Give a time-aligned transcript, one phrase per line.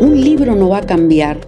[0.00, 1.38] Un libro no va a cambiar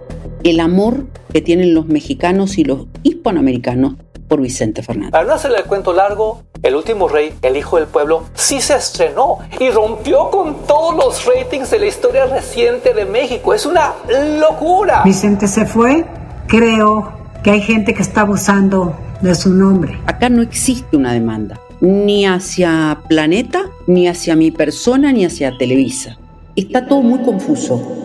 [0.43, 3.95] el amor que tienen los mexicanos y los hispanoamericanos
[4.27, 5.11] por Vicente Fernández.
[5.11, 8.75] Para no hacerle el cuento largo, El último rey, el hijo del pueblo, sí se
[8.75, 13.53] estrenó y rompió con todos los ratings de la historia reciente de México.
[13.53, 13.93] Es una
[14.39, 15.03] locura.
[15.05, 16.05] Vicente se fue,
[16.47, 17.11] creo
[17.43, 19.99] que hay gente que está abusando de su nombre.
[20.07, 26.17] Acá no existe una demanda, ni hacia Planeta, ni hacia mi persona, ni hacia Televisa.
[26.55, 28.04] Está todo muy confuso.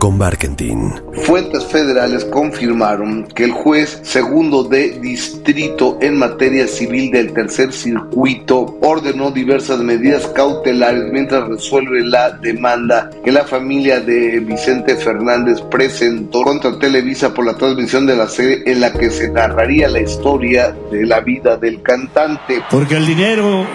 [0.00, 0.94] con Barkentin.
[1.24, 8.78] Fuentes federales confirmaron que el juez segundo de distrito en materia civil del tercer circuito
[8.80, 16.42] ordenó diversas medidas cautelares mientras resuelve la demanda que la familia de Vicente Fernández presentó
[16.42, 20.74] contra Televisa por la transmisión de la serie en la que se narraría la historia
[20.90, 22.62] de la vida del cantante.
[22.70, 23.66] Porque el dinero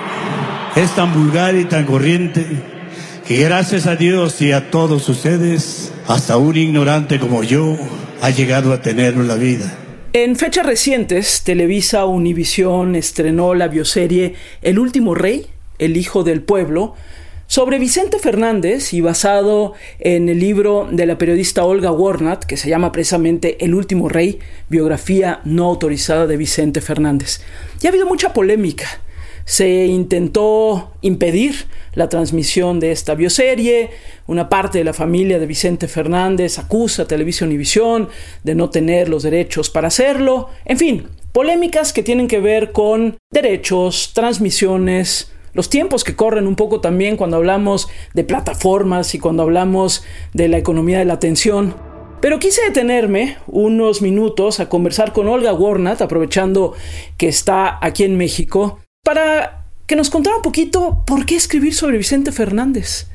[0.75, 2.47] es tan vulgar y tan corriente
[3.27, 7.77] que gracias a Dios y a todos ustedes, hasta un ignorante como yo
[8.21, 9.73] ha llegado a tener la vida.
[10.13, 16.93] En fechas recientes, Televisa Univisión estrenó la bioserie El último rey, el hijo del pueblo,
[17.47, 22.69] sobre Vicente Fernández y basado en el libro de la periodista Olga Warnat, que se
[22.69, 24.39] llama precisamente El último rey,
[24.69, 27.41] biografía no autorizada de Vicente Fernández.
[27.81, 28.85] Ya ha habido mucha polémica
[29.45, 33.91] se intentó impedir la transmisión de esta bioserie.
[34.27, 38.09] Una parte de la familia de Vicente Fernández acusa a Televisión Univisión
[38.43, 40.49] de no tener los derechos para hacerlo.
[40.65, 46.55] En fin, polémicas que tienen que ver con derechos, transmisiones, los tiempos que corren un
[46.55, 51.75] poco también cuando hablamos de plataformas y cuando hablamos de la economía de la atención.
[52.19, 56.73] Pero quise detenerme unos minutos a conversar con Olga Warnat, aprovechando
[57.17, 61.99] que está aquí en México, para que nos contara un poquito por qué escribir sobre
[61.99, 63.05] Vicente Fernández.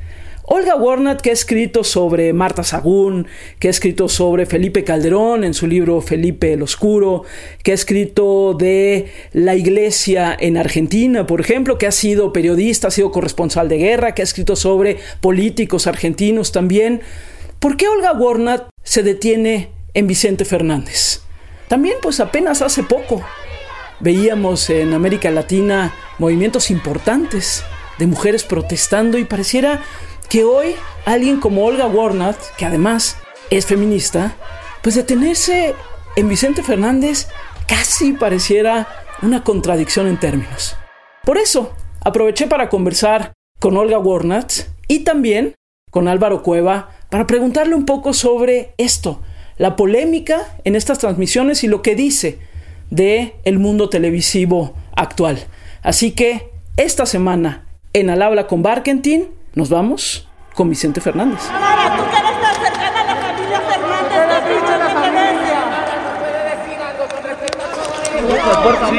[0.45, 3.27] Olga Warnat, que ha escrito sobre Marta Sagún,
[3.59, 7.25] que ha escrito sobre Felipe Calderón en su libro Felipe el Oscuro,
[7.65, 12.93] que ha escrito de la iglesia en Argentina, por ejemplo, que ha sido periodista, ha
[12.93, 17.01] sido corresponsal de guerra, que ha escrito sobre políticos argentinos también.
[17.59, 21.23] ¿Por qué Olga Warnat se detiene en Vicente Fernández?
[21.67, 23.25] También pues apenas hace poco,
[24.01, 27.63] veíamos en América Latina movimientos importantes
[27.99, 29.83] de mujeres protestando y pareciera
[30.29, 30.75] que hoy
[31.05, 33.17] alguien como Olga Warnat, que además
[33.51, 34.35] es feminista,
[34.83, 35.75] pues detenerse
[36.17, 37.29] en Vicente Fernández
[37.67, 38.89] casi pareciera
[39.23, 40.77] una contradicción en términos.
[41.25, 44.53] Por eso, aproveché para conversar con Olga Warnat
[44.89, 45.55] y también
[45.91, 49.21] con Álvaro Cueva para preguntarle un poco sobre esto,
[49.59, 52.39] la polémica en estas transmisiones y lo que dice
[52.91, 55.39] de el mundo televisivo actual.
[55.83, 61.41] Así que esta semana en Al habla con Barkentin nos vamos con Vicente Fernández.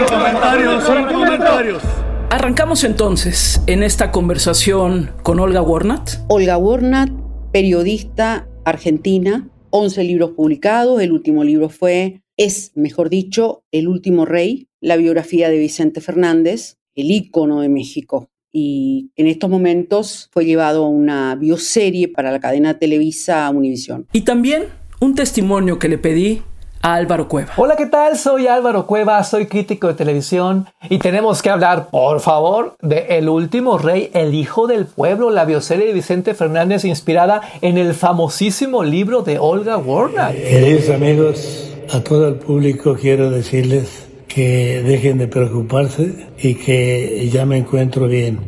[0.10, 1.84] comentarios, comentarios.
[2.30, 6.12] Arrancamos entonces en esta conversación con Olga Warnat.
[6.28, 7.10] Olga Warnat,
[7.52, 14.68] periodista argentina, 11 libros publicados, el último libro fue es, mejor dicho, El último rey,
[14.80, 18.30] la biografía de Vicente Fernández, el ícono de México.
[18.52, 24.08] Y en estos momentos fue llevado a una bioserie para la cadena Televisa Univisión.
[24.12, 24.66] Y también
[25.00, 26.42] un testimonio que le pedí
[26.82, 27.54] a Álvaro Cueva.
[27.58, 28.18] Hola, ¿qué tal?
[28.18, 33.30] Soy Álvaro Cueva, soy crítico de televisión y tenemos que hablar, por favor, de El
[33.30, 38.84] último rey, el hijo del pueblo, la bioserie de Vicente Fernández inspirada en el famosísimo
[38.84, 40.36] libro de Olga Warner.
[40.36, 47.46] Queridos amigos, a todo el público quiero decirles que dejen de preocuparse y que ya
[47.46, 48.40] me encuentro bien.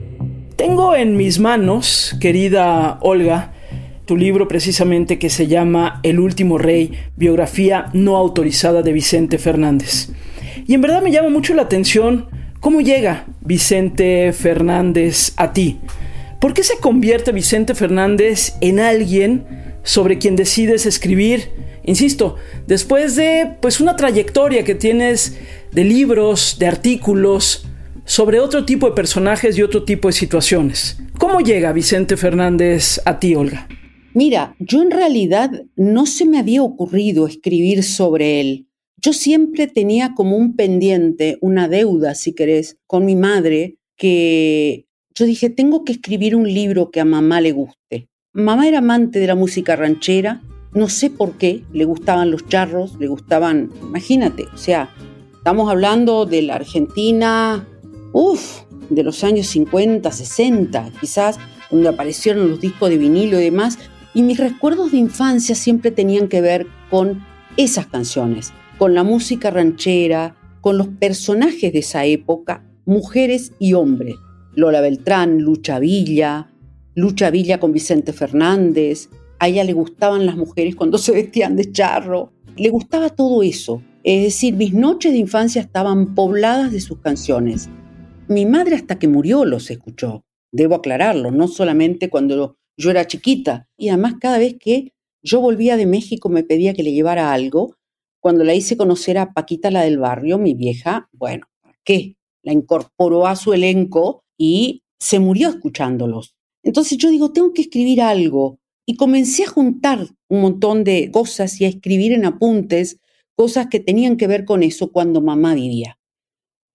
[0.55, 3.53] Tengo en mis manos, querida Olga,
[4.05, 10.09] tu libro precisamente que se llama El último rey, biografía no autorizada de Vicente Fernández.
[10.67, 12.27] Y en verdad me llama mucho la atención
[12.59, 15.79] cómo llega Vicente Fernández a ti.
[16.39, 19.45] ¿Por qué se convierte Vicente Fernández en alguien
[19.83, 21.49] sobre quien decides escribir
[21.85, 22.35] Insisto,
[22.65, 25.37] después de pues una trayectoria que tienes
[25.71, 27.65] de libros, de artículos
[28.05, 30.97] sobre otro tipo de personajes y otro tipo de situaciones.
[31.17, 33.67] ¿Cómo llega Vicente Fernández a ti, Olga?
[34.13, 38.67] Mira, yo en realidad no se me había ocurrido escribir sobre él.
[38.97, 44.85] Yo siempre tenía como un pendiente, una deuda, si querés, con mi madre, que
[45.15, 48.07] yo dije, tengo que escribir un libro que a mamá le guste.
[48.33, 50.41] Mamá era amante de la música ranchera,
[50.73, 54.89] no sé por qué, le gustaban los charros, le gustaban, imagínate, o sea,
[55.33, 57.67] estamos hablando de la Argentina,
[58.11, 61.39] uff, de los años 50, 60, quizás,
[61.69, 63.77] donde aparecieron los discos de vinilo y demás,
[64.13, 67.25] y mis recuerdos de infancia siempre tenían que ver con
[67.57, 74.15] esas canciones, con la música ranchera, con los personajes de esa época, mujeres y hombres.
[74.55, 76.51] Lola Beltrán, Lucha Villa,
[76.95, 79.09] Lucha Villa con Vicente Fernández.
[79.43, 82.31] A ella le gustaban las mujeres cuando se vestían de charro.
[82.55, 83.83] Le gustaba todo eso.
[84.01, 87.67] Es decir, mis noches de infancia estaban pobladas de sus canciones.
[88.29, 90.23] Mi madre hasta que murió los escuchó.
[90.53, 93.67] Debo aclararlo, no solamente cuando yo era chiquita.
[93.75, 97.75] Y además cada vez que yo volvía de México me pedía que le llevara algo.
[98.21, 101.47] Cuando la hice conocer a Paquita, la del barrio, mi vieja, bueno,
[101.83, 102.15] ¿qué?
[102.43, 106.33] La incorporó a su elenco y se murió escuchándolos.
[106.63, 108.61] Entonces yo digo, tengo que escribir algo.
[108.85, 112.99] Y comencé a juntar un montón de cosas y a escribir en apuntes
[113.35, 115.97] cosas que tenían que ver con eso cuando mamá vivía.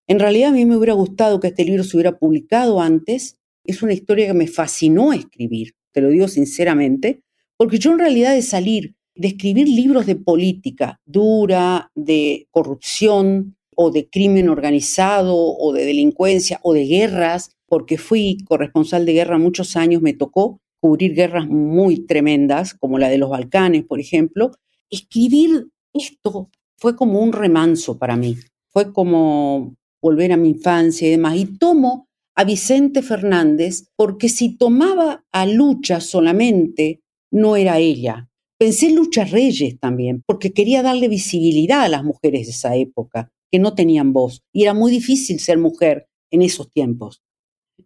[0.06, 3.38] En realidad a mí me hubiera gustado que este libro se hubiera publicado antes.
[3.64, 7.22] Es una historia que me fascinó escribir, te lo digo sinceramente,
[7.58, 13.90] porque yo en realidad de salir, de escribir libros de política dura, de corrupción o
[13.90, 19.76] de crimen organizado o de delincuencia o de guerras, porque fui corresponsal de guerra muchos
[19.76, 24.52] años, me tocó cubrir guerras muy tremendas, como la de los Balcanes, por ejemplo.
[24.90, 28.36] Escribir esto fue como un remanso para mí,
[28.68, 31.36] fue como volver a mi infancia y demás.
[31.36, 37.00] Y tomo a Vicente Fernández porque si tomaba a Lucha solamente,
[37.30, 38.28] no era ella.
[38.58, 43.30] Pensé en Lucha Reyes también, porque quería darle visibilidad a las mujeres de esa época,
[43.50, 44.42] que no tenían voz.
[44.52, 47.22] Y era muy difícil ser mujer en esos tiempos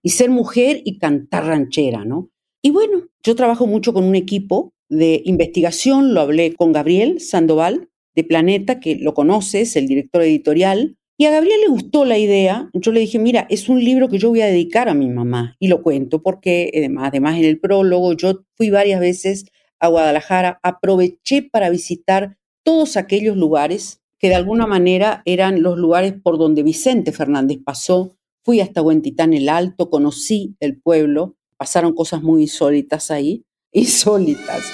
[0.02, 2.30] y ser mujer y cantar ranchera, ¿no?
[2.62, 7.88] Y bueno, yo trabajo mucho con un equipo de investigación, lo hablé con Gabriel Sandoval
[8.14, 12.70] de Planeta, que lo conoces, el director editorial, y a Gabriel le gustó la idea.
[12.72, 15.56] Yo le dije, mira, es un libro que yo voy a dedicar a mi mamá.
[15.58, 19.46] Y lo cuento porque además, además en el prólogo yo fui varias veces
[19.78, 26.14] a Guadalajara, aproveché para visitar todos aquellos lugares que de alguna manera eran los lugares
[26.22, 32.24] por donde Vicente Fernández pasó Fui hasta Huentitán el Alto, conocí el pueblo, pasaron cosas
[32.24, 34.64] muy insólitas ahí, insólitas.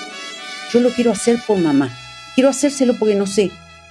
[0.72, 1.94] Yo lo quiero hacer por mamá,
[2.34, 3.50] quiero hacérselo porque no sé,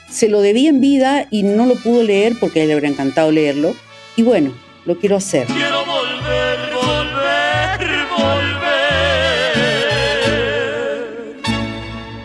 [0.10, 2.90] se lo debí en vida y no lo pudo leer porque a él le habría
[2.90, 3.76] encantado leerlo.
[4.16, 4.52] Y bueno,
[4.86, 5.46] lo quiero hacer.
[5.46, 8.88] Quiero volver, volver, volver.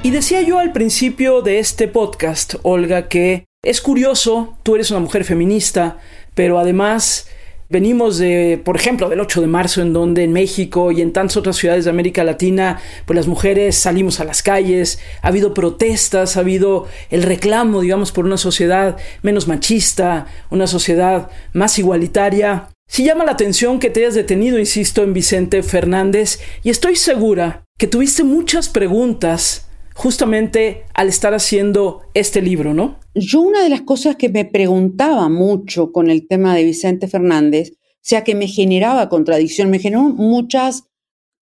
[0.02, 5.00] Y decía yo al principio de este podcast, Olga, que es curioso, tú eres una
[5.00, 5.98] mujer feminista,
[6.34, 7.28] pero además
[7.72, 11.38] Venimos de, por ejemplo, del 8 de marzo, en donde en México y en tantas
[11.38, 16.36] otras ciudades de América Latina, pues las mujeres salimos a las calles, ha habido protestas,
[16.36, 22.68] ha habido el reclamo, digamos, por una sociedad menos machista, una sociedad más igualitaria.
[22.86, 27.64] Sí llama la atención que te hayas detenido, insisto, en Vicente Fernández, y estoy segura
[27.78, 32.98] que tuviste muchas preguntas justamente al estar haciendo este libro, ¿no?
[33.14, 37.72] Yo una de las cosas que me preguntaba mucho con el tema de Vicente Fernández,
[37.72, 40.84] o sea, que me generaba contradicción, me generó muchas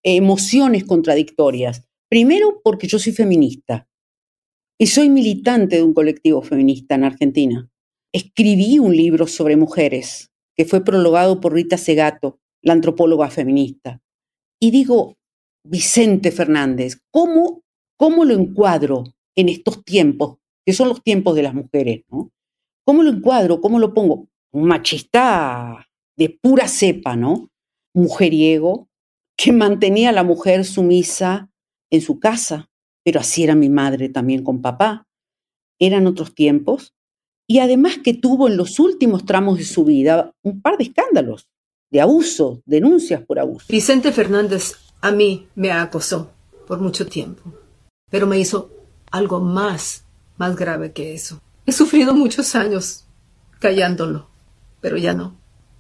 [0.03, 1.87] emociones contradictorias.
[2.09, 3.89] Primero, porque yo soy feminista
[4.79, 7.71] y soy militante de un colectivo feminista en Argentina.
[8.13, 14.03] Escribí un libro sobre mujeres que fue prologado por Rita Segato, la antropóloga feminista.
[14.59, 15.17] Y digo,
[15.65, 17.63] Vicente Fernández, ¿cómo
[18.01, 19.05] ¿Cómo lo encuadro
[19.37, 22.03] en estos tiempos, que son los tiempos de las mujeres?
[22.11, 22.33] ¿no?
[22.83, 23.61] ¿Cómo lo encuadro?
[23.61, 24.27] ¿Cómo lo pongo?
[24.53, 27.51] Un machista de pura cepa, ¿no?
[27.93, 28.89] Mujeriego,
[29.37, 31.51] que mantenía a la mujer sumisa
[31.91, 32.71] en su casa,
[33.05, 35.07] pero así era mi madre también con papá.
[35.79, 36.95] Eran otros tiempos.
[37.47, 41.51] Y además que tuvo en los últimos tramos de su vida un par de escándalos
[41.91, 43.67] de abuso, denuncias por abuso.
[43.69, 46.33] Vicente Fernández a mí me acosó
[46.67, 47.60] por mucho tiempo
[48.11, 48.71] pero me hizo
[49.11, 50.05] algo más,
[50.37, 51.41] más grave que eso.
[51.67, 53.07] He sufrido muchos años
[53.59, 54.29] callándolo,
[54.81, 55.39] pero ya no,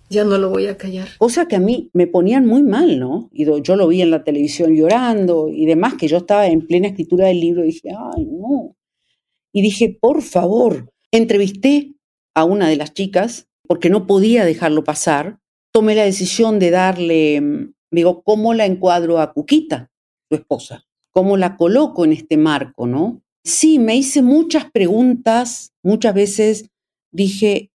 [0.08, 1.08] ya no lo voy a callar.
[1.18, 3.28] O sea que a mí me ponían muy mal, ¿no?
[3.32, 6.88] Y yo lo vi en la televisión llorando y demás, que yo estaba en plena
[6.88, 8.76] escritura del libro y dije, ay, no.
[9.52, 11.94] Y dije, por favor, entrevisté
[12.34, 15.38] a una de las chicas porque no podía dejarlo pasar.
[15.72, 19.90] Tomé la decisión de darle, mm, digo, ¿cómo la encuadro a Cuquita,
[20.28, 20.84] su esposa?
[21.12, 23.22] Cómo la coloco en este marco, ¿no?
[23.44, 26.70] Sí, me hice muchas preguntas, muchas veces
[27.12, 27.70] dije,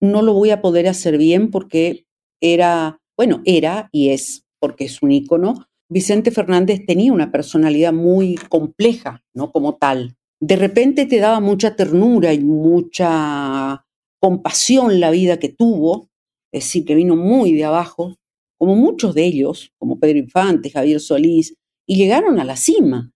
[0.00, 2.06] no lo voy a poder hacer bien porque
[2.40, 8.34] era bueno, era y es, porque es un ícono, Vicente Fernández tenía una personalidad muy
[8.34, 9.52] compleja, ¿no?
[9.52, 10.16] Como tal.
[10.40, 13.86] De repente te daba mucha ternura y mucha
[14.20, 16.08] compasión la vida que tuvo,
[16.52, 18.16] es decir, que vino muy de abajo,
[18.58, 21.54] como muchos de ellos, como Pedro Infante, Javier Solís,
[21.86, 23.12] y llegaron a la cima.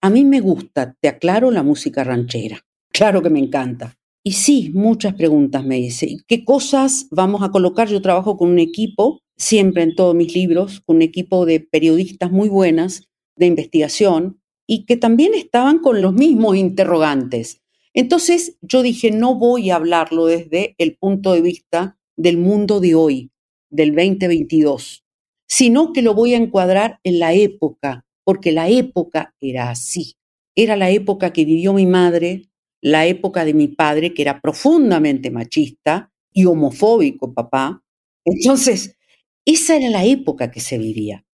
[0.00, 2.64] A mí me gusta, te aclaro, la música ranchera.
[2.92, 3.96] Claro que me encanta.
[4.24, 6.16] Y sí, muchas preguntas me dice.
[6.28, 7.88] ¿Qué cosas vamos a colocar?
[7.88, 12.30] Yo trabajo con un equipo, siempre en todos mis libros, con un equipo de periodistas
[12.30, 17.62] muy buenas de investigación y que también estaban con los mismos interrogantes.
[17.94, 22.94] Entonces yo dije, no voy a hablarlo desde el punto de vista del mundo de
[22.94, 23.32] hoy,
[23.70, 25.04] del 2022,
[25.46, 30.14] sino que lo voy a encuadrar en la época, porque la época era así.
[30.54, 32.48] Era la época que vivió mi madre,
[32.80, 37.82] la época de mi padre, que era profundamente machista y homofóbico, papá.
[38.24, 38.96] Entonces,
[39.44, 41.24] esa era la época que se vivía.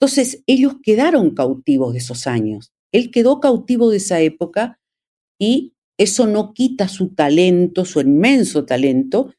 [0.00, 2.72] Entonces, ellos quedaron cautivos de esos años.
[2.92, 4.78] Él quedó cautivo de esa época
[5.38, 9.34] y eso no quita su talento, su inmenso talento,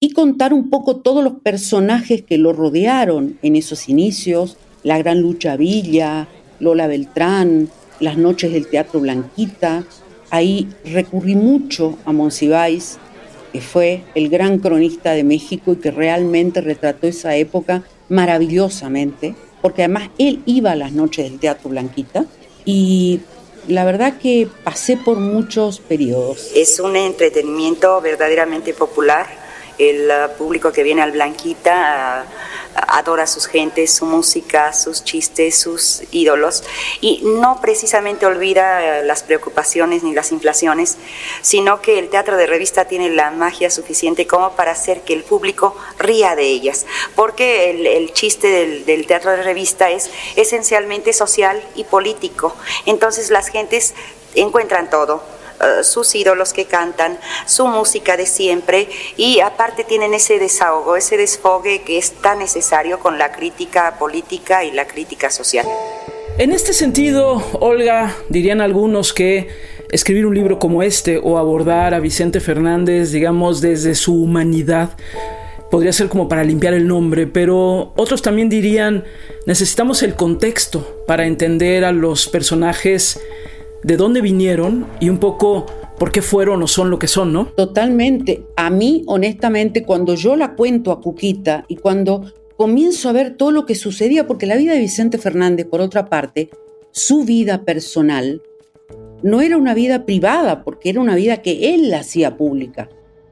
[0.00, 5.20] y contar un poco todos los personajes que lo rodearon en esos inicios, la gran
[5.20, 6.26] lucha Villa,
[6.60, 7.68] Lola Beltrán,
[8.00, 9.84] las noches del Teatro Blanquita,
[10.32, 12.96] Ahí recurrí mucho a Monsiváis,
[13.52, 19.82] que fue el gran cronista de México y que realmente retrató esa época maravillosamente, porque
[19.82, 22.24] además él iba a las noches del Teatro Blanquita
[22.64, 23.20] y
[23.68, 26.50] la verdad que pasé por muchos periodos.
[26.56, 29.41] Es un entretenimiento verdaderamente popular.
[29.78, 32.26] El uh, público que viene al Blanquita
[32.74, 36.64] adora a sus gentes, su música, sus chistes, sus ídolos
[37.00, 40.96] y no precisamente olvida eh, las preocupaciones ni las inflaciones,
[41.42, 45.22] sino que el teatro de revista tiene la magia suficiente como para hacer que el
[45.22, 51.84] público ría de ellas, porque el, chiste del teatro de revista es esencialmente social y
[51.84, 52.54] político,
[52.86, 53.94] entonces las gentes
[54.34, 55.22] encuentran todo
[55.62, 61.16] eh, sus ídolos que cantan, su música de siempre y aparte tienen ese desahogo, ese
[61.16, 65.66] desfogue que es tan necesario con la crítica política y la crítica social.
[66.38, 69.48] En este sentido, Olga, dirían algunos que
[69.90, 74.96] escribir un libro como este o abordar a Vicente Fernández, digamos, desde su humanidad,
[75.70, 79.04] podría ser como para limpiar el nombre, pero otros también dirían,
[79.46, 83.20] necesitamos el contexto para entender a los personajes
[83.82, 85.66] de dónde vinieron y un poco
[85.98, 87.46] por qué fueron o son lo que son, ¿no?
[87.46, 88.46] Totalmente.
[88.56, 93.50] A mí, honestamente, cuando yo la cuento a Cuquita y cuando comienzo a ver todo
[93.50, 96.50] lo que sucedía, porque la vida de Vicente Fernández, por otra parte,
[96.92, 98.42] su vida personal,
[99.22, 102.88] no era una vida privada, porque era una vida que él hacía pública.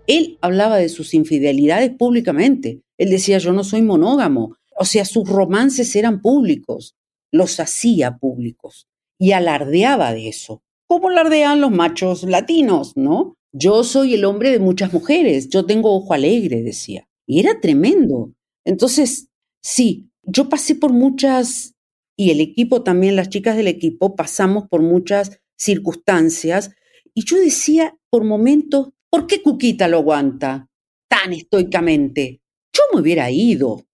[0.07, 2.80] Él hablaba de sus infidelidades públicamente.
[2.99, 4.57] Él decía, yo no soy monógamo.
[4.76, 6.97] O sea, sus romances eran públicos,
[7.30, 8.90] los hacía públicos
[9.21, 13.37] y alardeaba de eso, como alardean los machos latinos, ¿no?
[13.53, 17.07] Yo soy el hombre de muchas mujeres, yo tengo ojo alegre, decía.
[17.27, 18.33] Y era tremendo.
[18.65, 19.29] Entonces,
[19.62, 21.75] sí, yo pasé por muchas,
[22.17, 26.71] y el equipo también, las chicas del equipo, pasamos por muchas circunstancias,
[27.12, 30.67] y yo decía por momentos, ¿por qué Cuquita lo aguanta
[31.11, 32.41] tan estoicamente?
[32.73, 33.85] Yo me hubiera ido,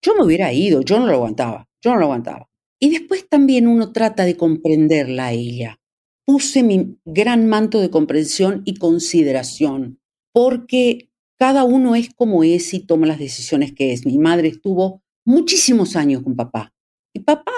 [0.00, 2.49] yo me hubiera ido, yo no lo aguantaba, yo no lo aguantaba.
[2.82, 5.78] Y después también uno trata de comprenderla a ella.
[6.24, 10.00] Puse mi gran manto de comprensión y consideración,
[10.32, 14.06] porque cada uno es como es y toma las decisiones que es.
[14.06, 16.72] Mi madre estuvo muchísimos años con papá
[17.12, 17.52] y papá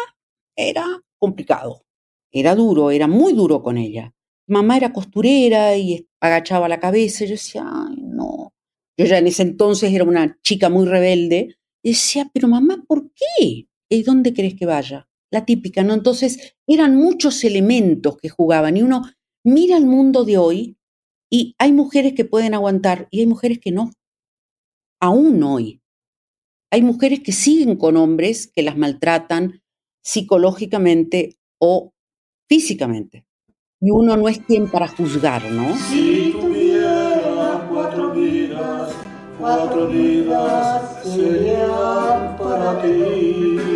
[0.56, 0.84] era
[1.18, 1.84] complicado,
[2.32, 4.12] era duro, era muy duro con ella.
[4.48, 7.24] Mamá era costurera y agachaba la cabeza.
[7.24, 8.52] Yo decía, ay, no.
[8.98, 11.56] Yo ya en ese entonces era una chica muy rebelde.
[11.82, 13.68] Y decía, pero mamá, ¿por qué?
[13.88, 15.08] ¿Y dónde crees que vaya?
[15.32, 15.94] La típica, ¿no?
[15.94, 19.02] Entonces eran muchos elementos que jugaban y uno
[19.42, 20.76] mira el mundo de hoy
[21.30, 23.90] y hay mujeres que pueden aguantar y hay mujeres que no.
[25.00, 25.80] Aún hoy.
[26.70, 29.62] Hay mujeres que siguen con hombres que las maltratan
[30.02, 31.92] psicológicamente o
[32.48, 33.24] físicamente.
[33.80, 35.76] Y uno no es quien para juzgar, ¿no?
[35.76, 38.92] Si tuviera cuatro vidas,
[39.38, 43.71] cuatro vidas serían para ti.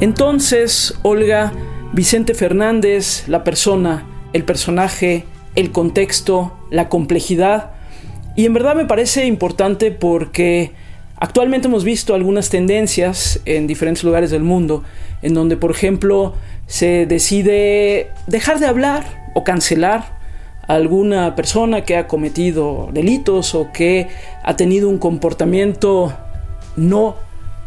[0.00, 1.52] Entonces, Olga,
[1.92, 5.24] Vicente Fernández, la persona, el personaje,
[5.56, 7.72] el contexto, la complejidad.
[8.34, 10.72] Y en verdad me parece importante porque
[11.16, 14.84] actualmente hemos visto algunas tendencias en diferentes lugares del mundo,
[15.20, 16.34] en donde, por ejemplo,
[16.66, 19.04] se decide dejar de hablar
[19.34, 20.18] o cancelar
[20.66, 24.08] a alguna persona que ha cometido delitos o que
[24.44, 26.14] ha tenido un comportamiento
[26.76, 27.16] no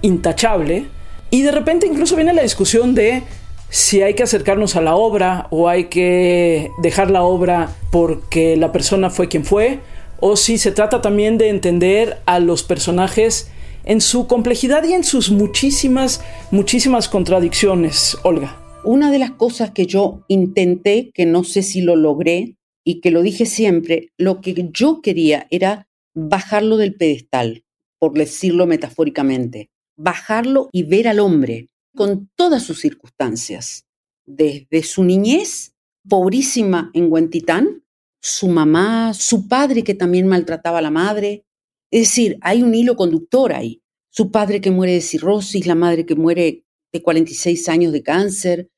[0.02, 0.88] intachable.
[1.34, 3.24] Y de repente incluso viene la discusión de
[3.68, 8.72] si hay que acercarnos a la obra o hay que dejar la obra porque la
[8.72, 9.80] persona fue quien fue,
[10.20, 13.50] o si se trata también de entender a los personajes
[13.84, 18.56] en su complejidad y en sus muchísimas, muchísimas contradicciones, Olga.
[18.84, 23.10] Una de las cosas que yo intenté, que no sé si lo logré y que
[23.10, 27.63] lo dije siempre, lo que yo quería era bajarlo del pedestal,
[27.98, 33.86] por decirlo metafóricamente, bajarlo y ver al hombre, con todas sus circunstancias,
[34.26, 35.74] desde su niñez,
[36.08, 37.84] pobrísima en Huentitán,
[38.22, 41.46] su mamá, su padre que también maltrataba a la madre.
[41.92, 43.82] Es decir, hay un hilo conductor ahí.
[44.10, 48.70] Su padre que muere de cirrosis, la madre que muere de 46 años de cáncer,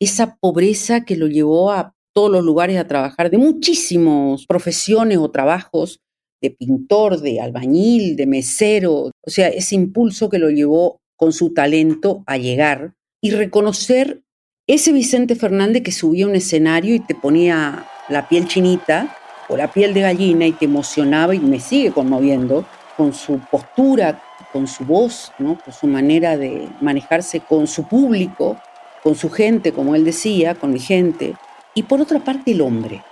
[0.00, 5.30] esa pobreza que lo llevó a todos los lugares a trabajar de muchísimas profesiones o
[5.30, 6.00] trabajos,
[6.44, 11.54] de pintor, de albañil, de mesero, o sea, ese impulso que lo llevó con su
[11.54, 14.20] talento a llegar y reconocer
[14.66, 19.16] ese Vicente Fernández que subía a un escenario y te ponía la piel chinita
[19.48, 22.66] o la piel de gallina y te emocionaba y me sigue conmoviendo
[22.98, 24.22] con su postura,
[24.52, 25.58] con su voz, ¿no?
[25.58, 28.58] con su manera de manejarse con su público,
[29.02, 31.34] con su gente, como él decía, con mi gente.
[31.74, 33.02] Y por otra parte el hombre.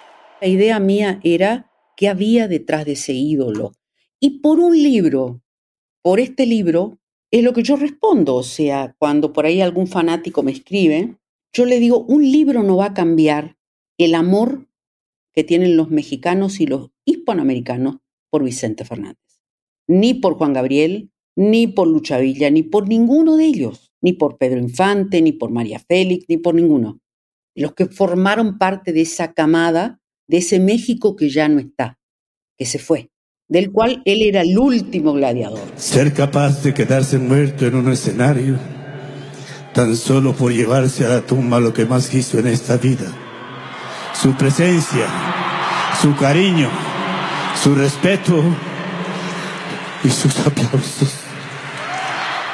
[0.42, 1.71] La idea mía era
[2.02, 3.75] qué había detrás de ese ídolo.
[4.18, 5.40] Y por un libro,
[6.02, 6.99] por este libro,
[7.30, 8.35] es lo que yo respondo.
[8.35, 11.16] O sea, cuando por ahí algún fanático me escribe,
[11.52, 13.56] yo le digo, un libro no va a cambiar
[13.99, 14.66] el amor
[15.32, 17.99] que tienen los mexicanos y los hispanoamericanos
[18.30, 19.40] por Vicente Fernández.
[19.87, 24.38] Ni por Juan Gabriel, ni por Lucha Villa, ni por ninguno de ellos, ni por
[24.38, 26.99] Pedro Infante, ni por María Félix, ni por ninguno.
[27.54, 31.98] Los que formaron parte de esa camada, de ese México que ya no está,
[32.56, 33.12] que se fue
[33.52, 35.61] del cual él era el último gladiador.
[35.76, 38.56] Ser capaz de quedarse muerto en un escenario,
[39.74, 43.12] tan solo por llevarse a la tumba lo que más quiso en esta vida.
[44.14, 45.06] Su presencia,
[46.00, 46.70] su cariño,
[47.62, 48.42] su respeto
[50.02, 51.21] y sus aplausos.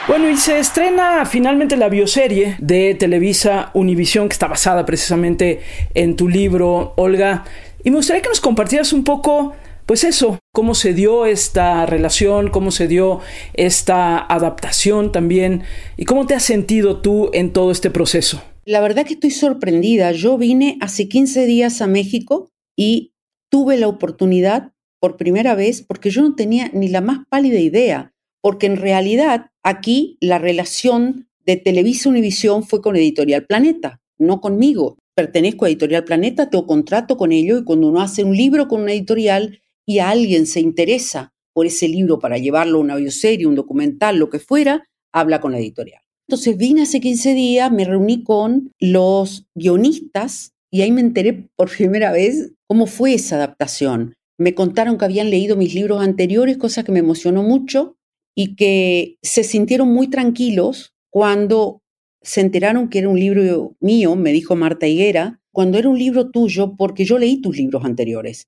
[0.09, 5.61] Bueno, y se estrena finalmente la bioserie de Televisa Univisión, que está basada precisamente
[5.93, 7.45] en tu libro, Olga.
[7.85, 9.53] Y me gustaría que nos compartieras un poco
[9.85, 13.21] pues eso, cómo se dio esta relación, cómo se dio
[13.53, 15.63] esta adaptación también
[15.99, 18.43] y cómo te has sentido tú en todo este proceso.
[18.65, 20.13] La verdad que estoy sorprendida.
[20.13, 23.13] Yo vine hace 15 días a México y
[23.51, 28.15] tuve la oportunidad por primera vez porque yo no tenía ni la más pálida idea,
[28.41, 34.99] porque en realidad aquí la relación de Televisa Univisión fue con Editorial Planeta, no conmigo.
[35.15, 38.83] Pertenezco a Editorial Planeta, tengo contrato con ellos y cuando uno hace un libro con
[38.83, 43.55] una editorial, y alguien se interesa por ese libro para llevarlo a una bioserie, un
[43.55, 46.03] documental, lo que fuera, habla con la editorial.
[46.29, 51.71] Entonces vine hace 15 días, me reuní con los guionistas y ahí me enteré por
[51.75, 54.15] primera vez cómo fue esa adaptación.
[54.37, 57.97] Me contaron que habían leído mis libros anteriores, cosa que me emocionó mucho,
[58.39, 61.83] y que se sintieron muy tranquilos cuando
[62.23, 66.31] se enteraron que era un libro mío, me dijo Marta Higuera, cuando era un libro
[66.31, 68.47] tuyo, porque yo leí tus libros anteriores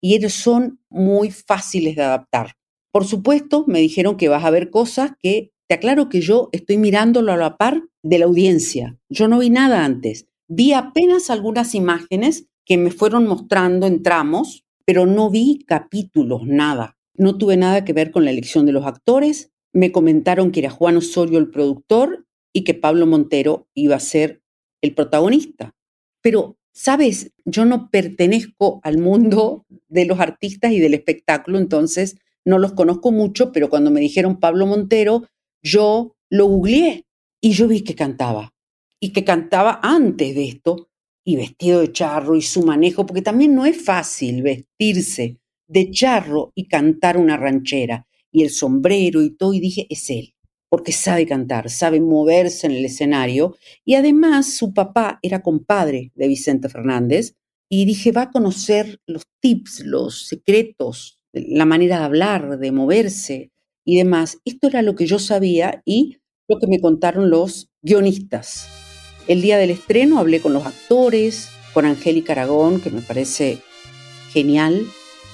[0.00, 2.52] y ellos son muy fáciles de adaptar.
[2.92, 6.78] Por supuesto, me dijeron que vas a ver cosas que, te aclaro que yo estoy
[6.78, 8.96] mirándolo a la par de la audiencia.
[9.08, 10.28] Yo no vi nada antes.
[10.46, 16.96] Vi apenas algunas imágenes que me fueron mostrando en tramos, pero no vi capítulos, nada.
[17.14, 19.50] No tuve nada que ver con la elección de los actores.
[19.72, 24.42] Me comentaron que era Juan Osorio el productor y que Pablo Montero iba a ser
[24.82, 25.74] el protagonista.
[26.20, 32.58] Pero sabes, yo no pertenezco al mundo de los artistas y del espectáculo, entonces no
[32.58, 35.24] los conozco mucho, pero cuando me dijeron Pablo Montero,
[35.62, 37.06] yo lo googleé
[37.40, 38.52] y yo vi que cantaba.
[39.00, 40.88] Y que cantaba antes de esto,
[41.24, 45.38] y vestido de charro y su manejo, porque también no es fácil vestirse
[45.72, 50.34] de charro y cantar una ranchera, y el sombrero y todo, y dije, es él
[50.72, 53.54] porque sabe cantar, sabe moverse en el escenario
[53.84, 57.34] y además su papá era compadre de Vicente Fernández
[57.68, 63.50] y dije, va a conocer los tips, los secretos, la manera de hablar, de moverse
[63.84, 64.38] y demás.
[64.46, 66.16] Esto era lo que yo sabía y
[66.48, 68.66] lo que me contaron los guionistas.
[69.28, 73.58] El día del estreno hablé con los actores, con Angélica Aragón, que me parece
[74.30, 74.86] genial,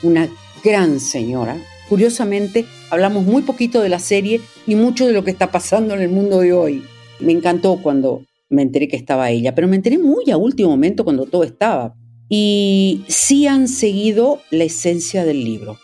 [0.03, 0.29] una
[0.63, 1.57] gran señora,
[1.89, 6.03] Curiosamente, hablamos muy poquito de la serie y mucho de lo que está pasando en
[6.03, 6.85] el mundo de hoy.
[7.19, 11.05] Me encantó cuando me enteré que estaba ella, pero me enteré muy a último momento
[11.05, 11.95] cuando todo estaba.
[12.31, 15.79] y sí han seguido la esencia del libro.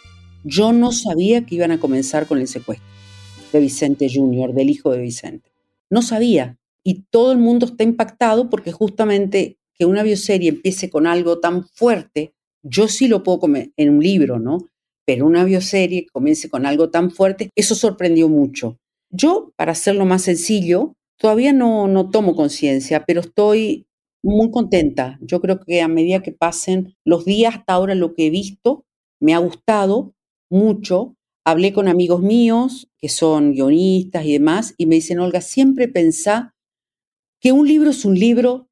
[0.45, 2.87] Yo no sabía que iban a comenzar con el secuestro
[3.51, 5.51] de Vicente Jr., del hijo de Vicente.
[5.89, 6.59] No sabía.
[6.83, 11.67] Y todo el mundo está impactado porque justamente que una bioserie empiece con algo tan
[11.67, 14.59] fuerte, yo sí lo puedo comer en un libro, ¿no?
[15.07, 18.79] Pero una bioserie comience con algo tan fuerte, eso sorprendió mucho.
[19.11, 23.87] Yo, para hacerlo más sencillo, todavía no, no tomo conciencia, pero estoy
[24.23, 25.19] muy contenta.
[25.21, 28.85] Yo creo que a medida que pasen los días hasta ahora lo que he visto,
[29.21, 30.15] me ha gustado
[30.51, 31.15] mucho.
[31.47, 36.55] Hablé con amigos míos que son guionistas y demás y me dicen, Olga, siempre pensá
[37.41, 38.69] que un libro es un libro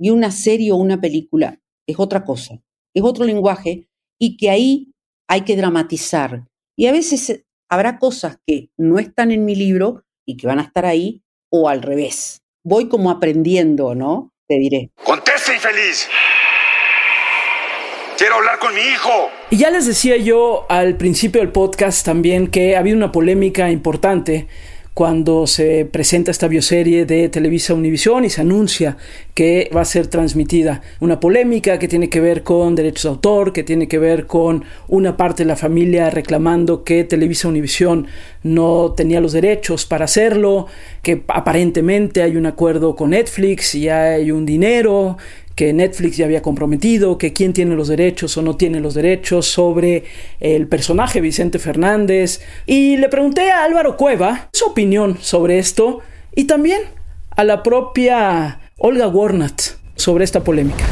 [0.00, 2.60] y una serie o una película es otra cosa,
[2.94, 4.92] es otro lenguaje y que ahí
[5.28, 6.44] hay que dramatizar.
[6.76, 10.62] Y a veces habrá cosas que no están en mi libro y que van a
[10.62, 12.42] estar ahí o al revés.
[12.64, 14.32] Voy como aprendiendo, ¿no?
[14.48, 14.90] Te diré.
[15.04, 16.08] Conteste, infeliz.
[18.16, 19.10] Quiero hablar con mi hijo.
[19.50, 23.70] Y ya les decía yo al principio del podcast también que ha habido una polémica
[23.70, 24.46] importante
[24.94, 28.96] cuando se presenta esta bioserie de Televisa Univisión y se anuncia
[29.34, 30.82] que va a ser transmitida.
[31.00, 34.64] Una polémica que tiene que ver con derechos de autor, que tiene que ver con
[34.86, 38.06] una parte de la familia reclamando que Televisa Univisión
[38.44, 40.68] no tenía los derechos para hacerlo,
[41.02, 45.16] que aparentemente hay un acuerdo con Netflix y hay un dinero
[45.54, 49.46] que Netflix ya había comprometido, que quién tiene los derechos o no tiene los derechos
[49.46, 50.04] sobre
[50.40, 52.40] el personaje Vicente Fernández.
[52.66, 56.00] Y le pregunté a Álvaro Cueva su opinión sobre esto
[56.34, 56.82] y también
[57.36, 59.60] a la propia Olga Warnat
[59.96, 60.84] sobre esta polémica.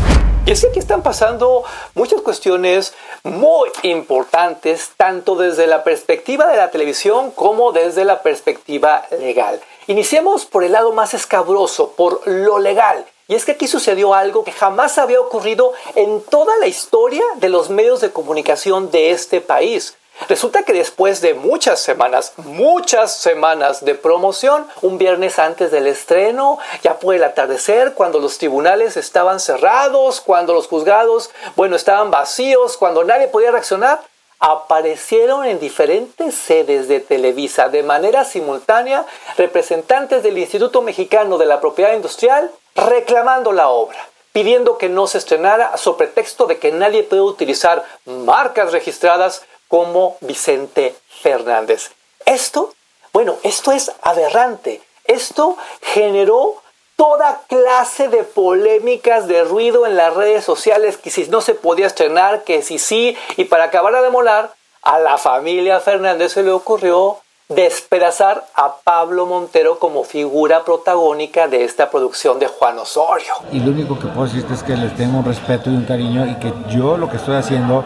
[0.45, 1.63] Y es que están pasando
[1.95, 9.07] muchas cuestiones muy importantes, tanto desde la perspectiva de la televisión como desde la perspectiva
[9.21, 9.61] legal.
[9.87, 13.05] Iniciemos por el lado más escabroso, por lo legal.
[13.29, 17.49] Y es que aquí sucedió algo que jamás había ocurrido en toda la historia de
[17.49, 19.97] los medios de comunicación de este país.
[20.29, 26.59] Resulta que después de muchas semanas, muchas semanas de promoción, un viernes antes del estreno,
[26.83, 32.77] ya por el atardecer, cuando los tribunales estaban cerrados, cuando los juzgados, bueno, estaban vacíos,
[32.77, 34.01] cuando nadie podía reaccionar,
[34.39, 39.07] aparecieron en diferentes sedes de Televisa de manera simultánea
[39.39, 43.99] representantes del Instituto Mexicano de la Propiedad Industrial reclamando la obra,
[44.33, 50.17] pidiendo que no se estrenara sobre pretexto de que nadie puede utilizar marcas registradas como
[50.21, 51.91] Vicente Fernández.
[52.25, 52.75] Esto,
[53.13, 54.83] bueno, esto es aberrante.
[55.05, 56.63] Esto generó
[56.97, 61.87] toda clase de polémicas de ruido en las redes sociales, que si no se podía
[61.87, 66.51] estrenar, que si sí, y para acabar de molar, a la familia Fernández se le
[66.51, 73.35] ocurrió despedazar a Pablo Montero como figura protagónica de esta producción de Juan Osorio.
[73.53, 76.27] Y lo único que puedo decirte es que les tengo un respeto y un cariño
[76.27, 77.85] y que yo lo que estoy haciendo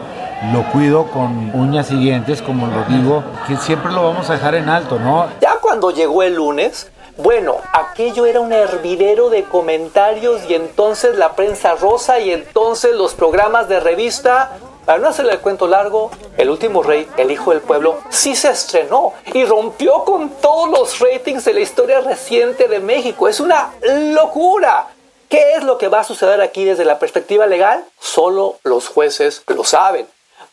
[0.53, 4.55] lo cuido con uñas y dientes, como lo digo, que siempre lo vamos a dejar
[4.55, 5.27] en alto, ¿no?
[5.41, 11.33] Ya cuando llegó el lunes, bueno, aquello era un hervidero de comentarios y entonces la
[11.33, 14.51] prensa rosa y entonces los programas de revista
[14.87, 18.51] para no hacerle el cuento largo, El último rey, el hijo del pueblo, sí se
[18.51, 23.27] estrenó y rompió con todos los ratings de la historia reciente de México.
[23.27, 24.87] Es una locura.
[25.27, 27.83] ¿Qué es lo que va a suceder aquí desde la perspectiva legal?
[27.99, 30.07] Solo los jueces lo saben.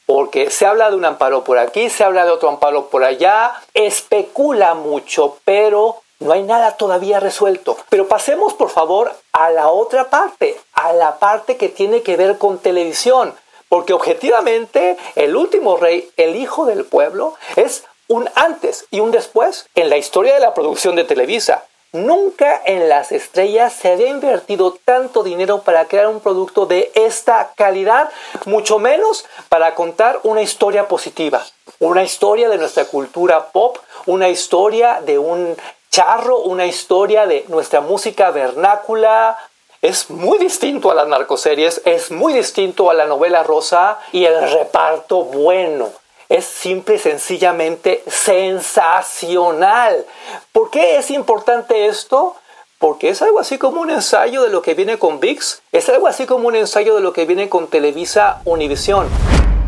[0.04, 3.52] Porque se habla de un amparo por aquí, se habla de otro amparo por allá,
[3.72, 7.76] especula mucho, pero no hay nada todavía resuelto.
[7.88, 12.36] Pero pasemos por favor a la otra parte, a la parte que tiene que ver
[12.36, 13.32] con televisión.
[13.74, 19.68] Porque objetivamente el último rey, el hijo del pueblo, es un antes y un después
[19.74, 21.64] en la historia de la producción de Televisa.
[21.90, 27.50] Nunca en las estrellas se había invertido tanto dinero para crear un producto de esta
[27.56, 28.10] calidad,
[28.44, 31.44] mucho menos para contar una historia positiva,
[31.80, 35.56] una historia de nuestra cultura pop, una historia de un
[35.90, 39.36] charro, una historia de nuestra música vernácula,
[39.84, 44.50] es muy distinto a las narcoseries, es muy distinto a la novela rosa y el
[44.50, 45.90] reparto bueno.
[46.30, 50.06] Es simple y sencillamente sensacional.
[50.52, 52.34] ¿Por qué es importante esto?
[52.78, 56.06] Porque es algo así como un ensayo de lo que viene con VIX, es algo
[56.06, 59.06] así como un ensayo de lo que viene con Televisa Univisión.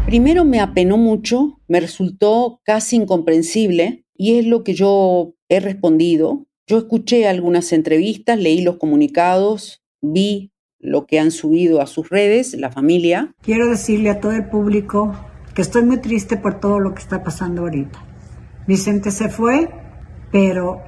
[0.07, 6.47] Primero me apenó mucho, me resultó casi incomprensible y es lo que yo he respondido.
[6.67, 12.55] Yo escuché algunas entrevistas, leí los comunicados, vi lo que han subido a sus redes,
[12.55, 13.35] la familia.
[13.43, 15.15] Quiero decirle a todo el público
[15.55, 18.05] que estoy muy triste por todo lo que está pasando ahorita.
[18.67, 19.71] Vicente se fue,
[20.31, 20.83] pero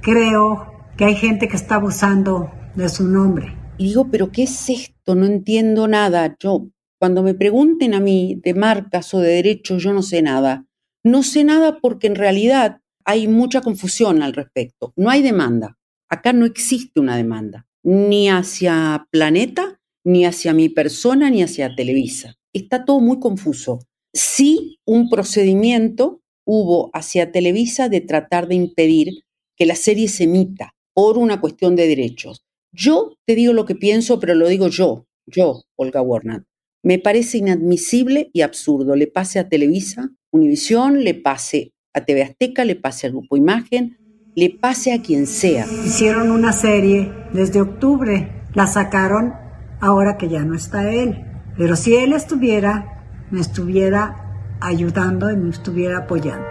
[0.00, 3.56] creo que hay gente que está abusando de su nombre.
[3.78, 5.14] y digo, pero ¿qué es esto?
[5.14, 6.36] No entiendo nada.
[6.38, 10.66] Yo, cuando me pregunten a mí de marcas o de derechos, yo no sé nada.
[11.04, 14.92] No sé nada porque en realidad hay mucha confusión al respecto.
[14.96, 15.78] No hay demanda.
[16.08, 22.34] Acá no existe una demanda, ni hacia Planeta, ni hacia mi persona, ni hacia Televisa.
[22.52, 23.78] Está todo muy confuso.
[24.12, 29.22] Sí, un procedimiento hubo hacia Televisa de tratar de impedir
[29.56, 32.42] que la serie se emita por una cuestión de derechos.
[32.72, 36.42] Yo te digo lo que pienso, pero lo digo yo, yo, Olga Warner.
[36.82, 38.96] Me parece inadmisible y absurdo.
[38.96, 43.96] Le pase a Televisa, Univisión, le pase a TV Azteca, le pase al Grupo Imagen,
[44.36, 45.64] le pase a quien sea.
[45.86, 49.32] Hicieron una serie desde octubre, la sacaron
[49.80, 51.24] ahora que ya no está él.
[51.56, 56.46] Pero si él estuviera, me estuviera ayudando y me estuviera apoyando.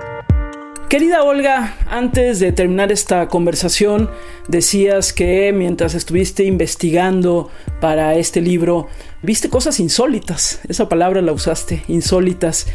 [0.90, 4.10] Querida Olga, antes de terminar esta conversación,
[4.48, 7.50] decías que mientras estuviste investigando
[7.82, 8.88] para este libro,
[9.22, 10.60] viste cosas insólitas.
[10.68, 12.66] Esa palabra la usaste, insólitas.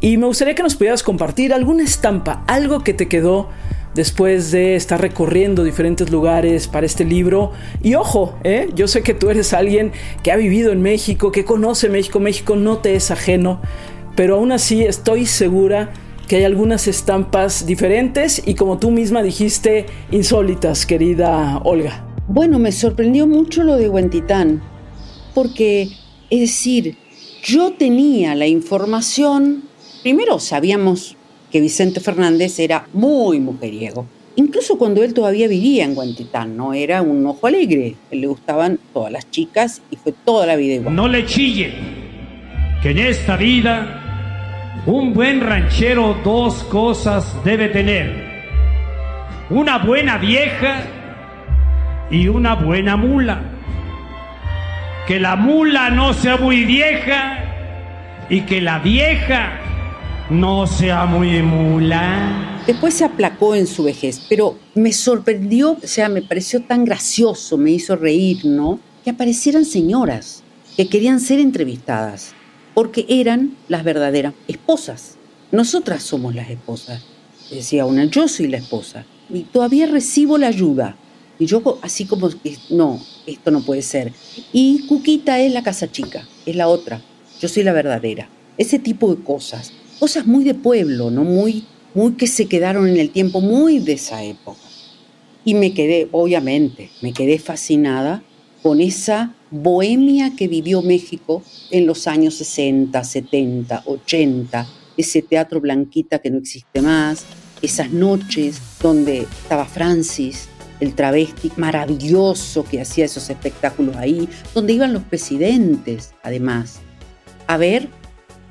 [0.00, 3.50] Y me gustaría que nos pudieras compartir alguna estampa, algo que te quedó
[3.96, 7.52] después de estar recorriendo diferentes lugares para este libro.
[7.82, 8.68] Y ojo, ¿eh?
[8.74, 9.90] yo sé que tú eres alguien
[10.22, 13.60] que ha vivido en México, que conoce México, México no te es ajeno,
[14.14, 15.92] pero aún así estoy segura
[16.28, 22.06] que hay algunas estampas diferentes y como tú misma dijiste, insólitas, querida Olga.
[22.28, 24.60] Bueno, me sorprendió mucho lo de Huentitán,
[25.34, 25.88] porque,
[26.28, 26.98] es decir,
[27.42, 29.62] yo tenía la información,
[30.02, 31.16] primero sabíamos
[31.50, 34.06] que Vicente Fernández era muy mujeriego.
[34.36, 36.74] Incluso cuando él todavía vivía en Guantitán, ¿no?
[36.74, 37.94] Era un ojo alegre.
[38.10, 40.94] le gustaban todas las chicas y fue toda la vida igual.
[40.94, 41.72] No le chille,
[42.82, 44.02] que en esta vida
[44.84, 48.26] un buen ranchero dos cosas debe tener.
[49.48, 50.82] Una buena vieja
[52.10, 53.40] y una buena mula.
[55.06, 57.38] Que la mula no sea muy vieja
[58.28, 59.60] y que la vieja
[60.30, 62.62] no sea muy mula.
[62.66, 67.56] Después se aplacó en su vejez, pero me sorprendió, o sea, me pareció tan gracioso,
[67.56, 68.80] me hizo reír, ¿no?
[69.04, 70.42] Que aparecieran señoras
[70.76, 72.34] que querían ser entrevistadas,
[72.74, 75.16] porque eran las verdaderas esposas.
[75.52, 77.04] Nosotras somos las esposas.
[77.50, 79.06] Decía una, yo soy la esposa.
[79.30, 80.96] Y todavía recibo la ayuda.
[81.38, 82.30] Y yo así como,
[82.70, 84.12] no, esto no puede ser.
[84.52, 87.00] Y Cuquita es la casa chica, es la otra.
[87.40, 88.28] Yo soy la verdadera.
[88.58, 91.24] Ese tipo de cosas cosas muy de pueblo, ¿no?
[91.24, 94.60] Muy, muy que se quedaron en el tiempo, muy de esa época.
[95.44, 98.22] Y me quedé, obviamente, me quedé fascinada
[98.62, 106.18] con esa bohemia que vivió México en los años 60, 70, 80, ese teatro blanquita
[106.18, 107.24] que no existe más,
[107.62, 110.48] esas noches donde estaba Francis,
[110.80, 116.80] el travesti maravilloso que hacía esos espectáculos ahí, donde iban los presidentes, además,
[117.46, 117.88] a ver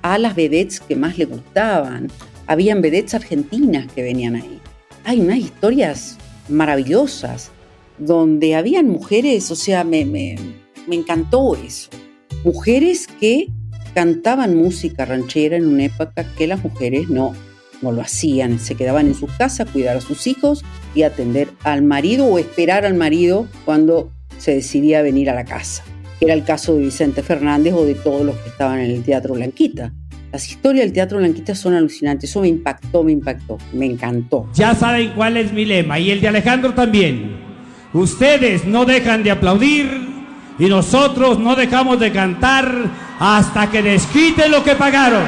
[0.05, 2.11] a las vedettes que más le gustaban.
[2.45, 4.61] Habían vedettes argentinas que venían ahí.
[5.03, 7.49] Hay unas historias maravillosas
[7.97, 10.35] donde habían mujeres, o sea, me, me,
[10.85, 11.89] me encantó eso.
[12.43, 13.47] Mujeres que
[13.95, 17.33] cantaban música ranchera en una época que las mujeres no,
[17.81, 20.63] no lo hacían, se quedaban en su casa a cuidar a sus hijos
[20.93, 25.83] y atender al marido o esperar al marido cuando se decidía venir a la casa
[26.19, 29.03] que era el caso de Vicente Fernández o de todos los que estaban en el
[29.03, 29.93] Teatro Blanquita.
[30.31, 34.49] Las historias del Teatro Blanquita son alucinantes, eso me impactó, me impactó, me encantó.
[34.53, 37.37] Ya saben cuál es mi lema y el de Alejandro también.
[37.93, 39.89] Ustedes no dejan de aplaudir
[40.59, 42.69] y nosotros no dejamos de cantar
[43.19, 45.23] hasta que desquiten lo que pagaron.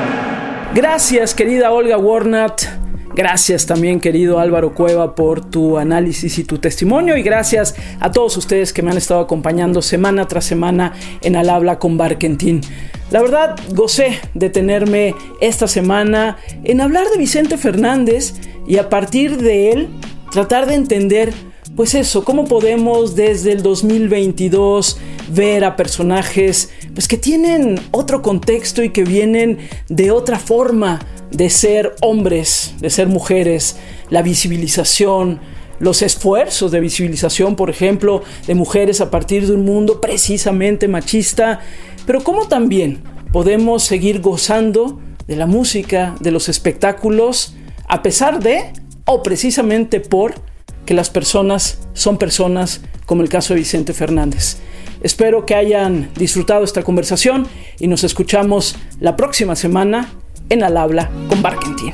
[0.73, 2.87] Gracias, querida Olga Warnat.
[3.18, 8.38] Gracias también querido Álvaro Cueva por tu análisis y tu testimonio y gracias a todos
[8.38, 12.62] ustedes que me han estado acompañando semana tras semana en Al habla con Barkentin.
[13.10, 18.36] La verdad, gocé de tenerme esta semana en hablar de Vicente Fernández
[18.68, 19.90] y a partir de él
[20.32, 21.34] tratar de entender
[21.78, 24.98] pues eso, cómo podemos desde el 2022
[25.30, 31.52] ver a personajes pues que tienen otro contexto y que vienen de otra forma de
[31.52, 33.78] ser hombres, de ser mujeres,
[34.10, 35.40] la visibilización,
[35.80, 41.60] los esfuerzos de visibilización, por ejemplo, de mujeres a partir de un mundo precisamente machista,
[42.08, 47.54] pero cómo también podemos seguir gozando de la música, de los espectáculos,
[47.88, 48.74] a pesar de,
[49.06, 50.42] o precisamente por,
[50.88, 54.58] que las personas son personas como el caso de Vicente Fernández.
[55.04, 57.45] Espero que hayan disfrutado esta conversación
[57.78, 60.10] y nos escuchamos la próxima semana
[60.50, 61.93] en Al habla con Barkentin.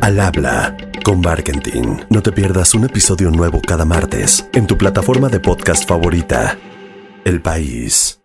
[0.00, 2.04] Al habla con Barkentin.
[2.08, 6.58] No te pierdas un episodio nuevo cada martes en tu plataforma de podcast favorita.
[7.24, 8.23] El País.